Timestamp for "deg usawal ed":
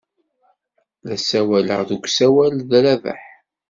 1.89-2.71